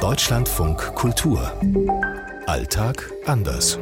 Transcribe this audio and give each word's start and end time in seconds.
Deutschlandfunk 0.00 0.94
Kultur. 0.94 1.52
Alltag 2.46 3.12
anders. 3.26 3.78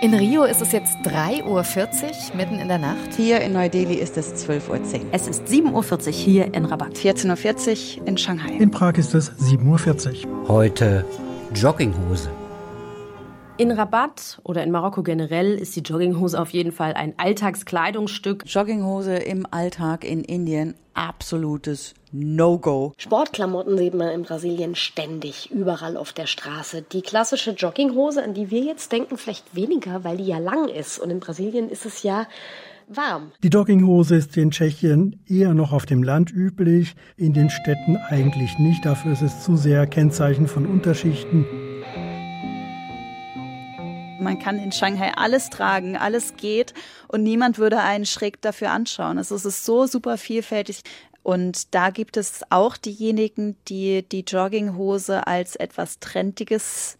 In 0.00 0.14
Rio 0.14 0.44
ist 0.44 0.62
es 0.62 0.72
jetzt 0.72 0.96
3.40 1.04 1.44
Uhr, 1.44 2.36
mitten 2.36 2.58
in 2.58 2.68
der 2.68 2.78
Nacht. 2.78 3.12
Hier 3.14 3.42
in 3.42 3.52
Neu-Delhi 3.52 3.96
ist 3.96 4.16
es 4.16 4.48
12.10 4.48 4.70
Uhr. 4.70 4.80
Es 5.12 5.26
ist 5.28 5.44
7.40 5.48 6.06
Uhr 6.06 6.12
hier 6.14 6.54
in 6.54 6.64
Rabat. 6.64 6.94
14.40 6.96 8.00
Uhr 8.00 8.08
in 8.08 8.16
Shanghai. 8.16 8.56
In 8.56 8.70
Prag 8.70 8.94
ist 8.94 9.14
es 9.14 9.30
7.40 9.32 10.26
Uhr. 10.26 10.48
Heute 10.48 11.04
Jogginghose. 11.54 12.30
In 13.58 13.70
Rabat 13.70 14.40
oder 14.44 14.64
in 14.64 14.70
Marokko 14.70 15.02
generell 15.02 15.56
ist 15.56 15.76
die 15.76 15.80
Jogginghose 15.80 16.40
auf 16.40 16.50
jeden 16.50 16.72
Fall 16.72 16.94
ein 16.94 17.12
Alltagskleidungsstück. 17.18 18.44
Jogginghose 18.46 19.16
im 19.16 19.46
Alltag 19.50 20.04
in 20.04 20.24
Indien 20.24 20.74
absolutes 20.96 21.94
No-Go. 22.12 22.94
Sportklamotten 22.96 23.76
sieht 23.76 23.94
man 23.94 24.08
in 24.08 24.22
Brasilien 24.22 24.74
ständig, 24.74 25.50
überall 25.50 25.96
auf 25.96 26.12
der 26.12 26.26
Straße. 26.26 26.82
Die 26.82 27.02
klassische 27.02 27.52
Jogginghose, 27.52 28.22
an 28.22 28.34
die 28.34 28.50
wir 28.50 28.60
jetzt 28.62 28.90
denken, 28.92 29.18
vielleicht 29.18 29.54
weniger, 29.54 30.04
weil 30.04 30.16
die 30.16 30.26
ja 30.26 30.38
lang 30.38 30.68
ist. 30.68 30.98
Und 30.98 31.10
in 31.10 31.20
Brasilien 31.20 31.68
ist 31.68 31.86
es 31.86 32.02
ja 32.02 32.26
warm. 32.88 33.32
Die 33.42 33.48
Jogginghose 33.48 34.16
ist 34.16 34.36
in 34.36 34.50
Tschechien 34.50 35.22
eher 35.26 35.54
noch 35.54 35.72
auf 35.72 35.86
dem 35.86 36.02
Land 36.02 36.32
üblich, 36.32 36.94
in 37.16 37.32
den 37.32 37.50
Städten 37.50 37.96
eigentlich 37.96 38.58
nicht. 38.58 38.84
Dafür 38.84 39.12
ist 39.12 39.22
es 39.22 39.42
zu 39.42 39.56
sehr 39.56 39.86
Kennzeichen 39.86 40.48
von 40.48 40.66
Unterschichten. 40.66 41.44
Man 44.26 44.40
kann 44.40 44.58
in 44.58 44.72
Shanghai 44.72 45.12
alles 45.14 45.50
tragen, 45.50 45.96
alles 45.96 46.34
geht 46.36 46.74
und 47.06 47.22
niemand 47.22 47.58
würde 47.58 47.78
einen 47.78 48.04
schräg 48.06 48.42
dafür 48.42 48.72
anschauen. 48.72 49.18
Also 49.18 49.36
es 49.36 49.44
ist 49.44 49.64
so 49.64 49.86
super 49.86 50.18
vielfältig. 50.18 50.82
Und 51.22 51.72
da 51.76 51.90
gibt 51.90 52.16
es 52.16 52.40
auch 52.50 52.76
diejenigen, 52.76 53.56
die 53.68 54.02
die 54.02 54.24
Jogginghose 54.26 55.28
als 55.28 55.54
etwas 55.54 56.00
Trendiges 56.00 56.98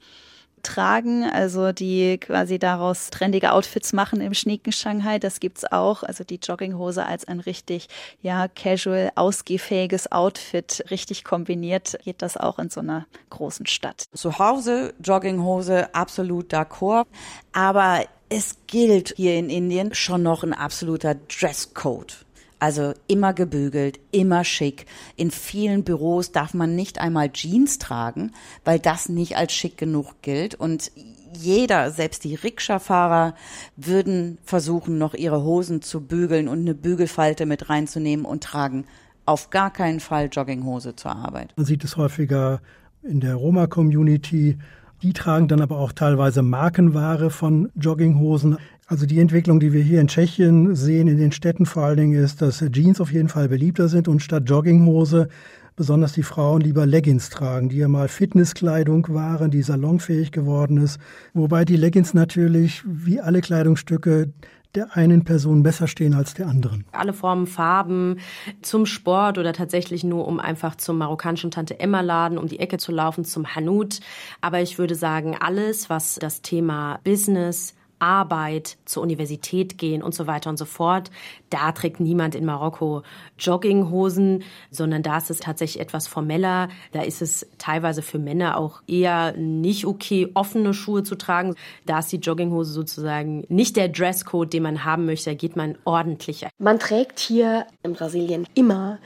tragen, 0.66 1.24
also 1.24 1.72
die 1.72 2.18
quasi 2.18 2.58
daraus 2.58 3.10
trendige 3.10 3.52
Outfits 3.52 3.92
machen 3.92 4.20
im 4.20 4.34
schnieken 4.34 4.72
Shanghai. 4.72 5.18
Das 5.18 5.40
gibt's 5.40 5.64
auch. 5.64 6.02
Also 6.02 6.24
die 6.24 6.40
Jogginghose 6.42 7.06
als 7.06 7.26
ein 7.26 7.40
richtig, 7.40 7.88
ja, 8.20 8.48
casual, 8.48 9.12
ausgehfähiges 9.14 10.10
Outfit, 10.10 10.84
richtig 10.90 11.24
kombiniert, 11.24 11.98
geht 12.04 12.20
das 12.20 12.36
auch 12.36 12.58
in 12.58 12.68
so 12.68 12.80
einer 12.80 13.06
großen 13.30 13.66
Stadt. 13.66 14.04
Zu 14.12 14.38
Hause 14.38 14.94
Jogginghose 15.02 15.94
absolut 15.94 16.52
d'accord. 16.52 17.06
Aber 17.52 18.04
es 18.28 18.56
gilt 18.66 19.14
hier 19.16 19.36
in 19.36 19.48
Indien 19.48 19.94
schon 19.94 20.22
noch 20.22 20.42
ein 20.42 20.52
absoluter 20.52 21.14
Dresscode. 21.14 22.25
Also 22.58 22.94
immer 23.06 23.34
gebügelt, 23.34 24.00
immer 24.12 24.44
schick. 24.44 24.86
In 25.16 25.30
vielen 25.30 25.84
Büros 25.84 26.32
darf 26.32 26.54
man 26.54 26.74
nicht 26.74 26.98
einmal 26.98 27.30
Jeans 27.30 27.78
tragen, 27.78 28.32
weil 28.64 28.78
das 28.78 29.08
nicht 29.08 29.36
als 29.36 29.52
schick 29.52 29.76
genug 29.76 30.22
gilt. 30.22 30.54
Und 30.54 30.90
jeder, 31.34 31.90
selbst 31.90 32.24
die 32.24 32.34
Rikscha-Fahrer, 32.34 33.34
würden 33.76 34.38
versuchen, 34.44 34.96
noch 34.98 35.14
ihre 35.14 35.42
Hosen 35.42 35.82
zu 35.82 36.00
bügeln 36.00 36.48
und 36.48 36.60
eine 36.60 36.74
Bügelfalte 36.74 37.46
mit 37.46 37.68
reinzunehmen 37.68 38.24
und 38.24 38.42
tragen 38.42 38.86
auf 39.26 39.50
gar 39.50 39.72
keinen 39.72 40.00
Fall 40.00 40.28
Jogginghose 40.32 40.96
zur 40.96 41.14
Arbeit. 41.14 41.52
Man 41.56 41.66
sieht 41.66 41.84
es 41.84 41.96
häufiger 41.96 42.60
in 43.02 43.20
der 43.20 43.34
Roma-Community. 43.34 44.58
Die 45.02 45.12
tragen 45.12 45.46
dann 45.48 45.60
aber 45.60 45.78
auch 45.78 45.92
teilweise 45.92 46.42
Markenware 46.42 47.30
von 47.30 47.70
Jogginghosen. 47.74 48.56
Also 48.88 49.04
die 49.04 49.18
Entwicklung, 49.18 49.58
die 49.58 49.72
wir 49.72 49.82
hier 49.82 50.00
in 50.00 50.06
Tschechien 50.06 50.76
sehen, 50.76 51.08
in 51.08 51.18
den 51.18 51.32
Städten 51.32 51.66
vor 51.66 51.82
allen 51.82 51.96
Dingen, 51.96 52.22
ist, 52.22 52.40
dass 52.40 52.64
Jeans 52.70 53.00
auf 53.00 53.12
jeden 53.12 53.28
Fall 53.28 53.48
beliebter 53.48 53.88
sind 53.88 54.06
und 54.06 54.20
statt 54.20 54.44
Jogginghose 54.46 55.26
besonders 55.74 56.12
die 56.12 56.22
Frauen 56.22 56.60
lieber 56.60 56.86
Leggings 56.86 57.28
tragen, 57.28 57.68
die 57.68 57.78
ja 57.78 57.88
mal 57.88 58.06
Fitnesskleidung 58.06 59.08
waren, 59.08 59.50
die 59.50 59.62
salonfähig 59.62 60.30
geworden 60.30 60.76
ist. 60.76 61.00
Wobei 61.34 61.64
die 61.64 61.76
Leggings 61.76 62.14
natürlich, 62.14 62.84
wie 62.86 63.20
alle 63.20 63.40
Kleidungsstücke, 63.40 64.32
der 64.76 64.96
einen 64.96 65.24
Person 65.24 65.64
besser 65.64 65.88
stehen 65.88 66.14
als 66.14 66.34
der 66.34 66.46
anderen. 66.46 66.84
Alle 66.92 67.12
Formen, 67.12 67.48
Farben 67.48 68.20
zum 68.62 68.86
Sport 68.86 69.36
oder 69.38 69.52
tatsächlich 69.52 70.04
nur, 70.04 70.28
um 70.28 70.38
einfach 70.38 70.76
zum 70.76 70.98
marokkanischen 70.98 71.50
Tante 71.50 71.80
Emma 71.80 72.02
Laden 72.02 72.38
um 72.38 72.46
die 72.46 72.60
Ecke 72.60 72.78
zu 72.78 72.92
laufen, 72.92 73.24
zum 73.24 73.56
Hanut. 73.56 73.98
Aber 74.40 74.60
ich 74.60 74.78
würde 74.78 74.94
sagen, 74.94 75.36
alles, 75.38 75.90
was 75.90 76.14
das 76.20 76.40
Thema 76.42 77.00
Business, 77.02 77.74
Arbeit, 77.98 78.76
zur 78.84 79.02
Universität 79.02 79.78
gehen 79.78 80.02
und 80.02 80.14
so 80.14 80.26
weiter 80.26 80.50
und 80.50 80.58
so 80.58 80.64
fort. 80.64 81.10
Da 81.50 81.72
trägt 81.72 82.00
niemand 82.00 82.34
in 82.34 82.44
Marokko 82.44 83.02
Jogginghosen, 83.38 84.44
sondern 84.70 85.02
da 85.02 85.18
ist 85.18 85.30
es 85.30 85.38
tatsächlich 85.38 85.80
etwas 85.80 86.08
formeller. 86.08 86.68
Da 86.92 87.02
ist 87.02 87.22
es 87.22 87.46
teilweise 87.58 88.02
für 88.02 88.18
Männer 88.18 88.58
auch 88.58 88.82
eher 88.86 89.32
nicht 89.36 89.86
okay, 89.86 90.28
offene 90.34 90.74
Schuhe 90.74 91.02
zu 91.02 91.16
tragen. 91.16 91.54
Da 91.86 92.00
ist 92.00 92.12
die 92.12 92.16
Jogginghose 92.16 92.72
sozusagen 92.72 93.44
nicht 93.48 93.76
der 93.76 93.88
Dresscode, 93.88 94.52
den 94.52 94.62
man 94.62 94.84
haben 94.84 95.06
möchte. 95.06 95.30
Da 95.30 95.34
geht 95.34 95.56
man 95.56 95.78
ordentlicher. 95.84 96.48
Man 96.58 96.78
trägt 96.78 97.18
hier 97.18 97.66
in 97.82 97.94
Brasilien 97.94 98.46
immer 98.54 98.98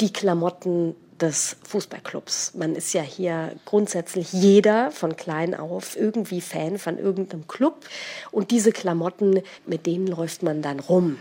die 0.00 0.12
Klamotten 0.12 0.94
des 1.20 1.56
Fußballclubs. 1.68 2.54
Man 2.54 2.74
ist 2.74 2.92
ja 2.92 3.02
hier 3.02 3.52
grundsätzlich 3.64 4.32
jeder 4.32 4.90
von 4.90 5.16
klein 5.16 5.54
auf 5.54 5.96
irgendwie 5.96 6.40
Fan 6.40 6.78
von 6.78 6.98
irgendeinem 6.98 7.46
Club 7.48 7.86
und 8.30 8.50
diese 8.50 8.72
Klamotten, 8.72 9.42
mit 9.66 9.86
denen 9.86 10.06
läuft 10.06 10.42
man 10.42 10.62
dann 10.62 10.80
rum. 10.80 11.18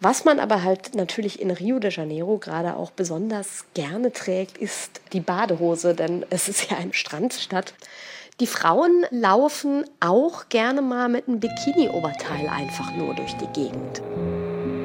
Was 0.00 0.24
man 0.24 0.40
aber 0.40 0.62
halt 0.62 0.94
natürlich 0.94 1.40
in 1.40 1.50
Rio 1.50 1.78
de 1.78 1.90
Janeiro 1.90 2.38
gerade 2.38 2.76
auch 2.76 2.90
besonders 2.90 3.64
gerne 3.74 4.12
trägt, 4.12 4.58
ist 4.58 5.00
die 5.12 5.20
Badehose, 5.20 5.94
denn 5.94 6.24
es 6.30 6.48
ist 6.48 6.70
ja 6.70 6.78
eine 6.78 6.94
Strandstadt. 6.94 7.74
Die 8.40 8.46
Frauen 8.46 9.04
laufen 9.10 9.84
auch 10.00 10.48
gerne 10.48 10.80
mal 10.80 11.10
mit 11.10 11.28
einem 11.28 11.40
Bikini-Oberteil 11.40 12.48
einfach 12.48 12.90
nur 12.96 13.14
durch 13.14 13.34
die 13.34 13.48
Gegend. 13.48 14.00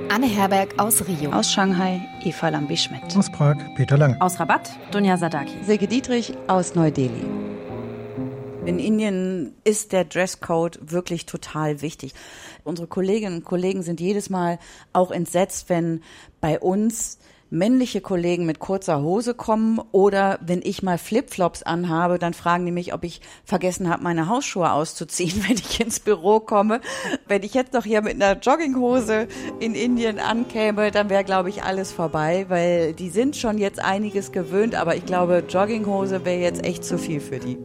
Anne 0.09 0.27
Herberg 0.27 0.79
aus 0.79 1.07
Rio. 1.07 1.31
Aus 1.31 1.51
Shanghai, 1.51 1.99
Eva 2.23 2.49
Lambi-Schmidt. 2.49 3.17
Aus 3.17 3.31
Prag, 3.31 3.57
Peter 3.75 3.97
Lang. 3.97 4.19
Aus 4.21 4.39
Rabat, 4.39 4.69
Dunja 4.91 5.17
Sadaki. 5.17 5.63
Silke 5.63 5.87
Dietrich 5.87 6.33
aus 6.47 6.75
Neu-Delhi. 6.75 7.25
In 8.65 8.79
Indien 8.79 9.53
ist 9.63 9.91
der 9.91 10.05
Dresscode 10.05 10.79
wirklich 10.81 11.25
total 11.25 11.81
wichtig. 11.81 12.13
Unsere 12.63 12.87
Kolleginnen 12.87 13.37
und 13.37 13.45
Kollegen 13.45 13.83
sind 13.83 13.99
jedes 13.99 14.29
Mal 14.29 14.59
auch 14.93 15.11
entsetzt, 15.11 15.69
wenn 15.69 16.01
bei 16.39 16.59
uns 16.59 17.17
männliche 17.49 18.01
Kollegen 18.01 18.45
mit 18.45 18.59
kurzer 18.59 19.01
Hose 19.01 19.33
kommen 19.33 19.79
oder 19.91 20.39
wenn 20.41 20.61
ich 20.63 20.83
mal 20.83 20.97
Flipflops 20.97 21.63
anhabe, 21.63 22.19
dann 22.19 22.33
fragen 22.33 22.65
die 22.65 22.71
mich, 22.71 22.93
ob 22.93 23.03
ich 23.03 23.21
vergessen 23.43 23.89
habe, 23.89 24.03
meine 24.03 24.27
Hausschuhe 24.29 24.71
auszuziehen, 24.71 25.43
wenn 25.47 25.57
ich 25.57 25.79
ins 25.79 25.99
Büro 25.99 26.39
komme. 26.39 26.81
Wenn 27.27 27.43
ich 27.43 27.53
jetzt 27.53 27.73
noch 27.73 27.83
hier 27.83 28.01
mit 28.01 28.15
einer 28.15 28.39
Jogginghose 28.39 29.27
in 29.59 29.75
Indien 29.75 30.19
ankäme, 30.19 30.91
dann 30.91 31.09
wäre, 31.09 31.23
glaube 31.23 31.49
ich, 31.49 31.63
alles 31.63 31.91
vorbei, 31.91 32.45
weil 32.49 32.93
die 32.93 33.09
sind 33.09 33.35
schon 33.35 33.57
jetzt 33.57 33.79
einiges 33.79 34.31
gewöhnt, 34.31 34.75
aber 34.75 34.95
ich 34.95 35.05
glaube, 35.05 35.43
Jogginghose 35.47 36.25
wäre 36.25 36.41
jetzt 36.41 36.63
echt 36.63 36.83
zu 36.83 36.97
viel 36.97 37.19
für 37.19 37.39
die. 37.39 37.57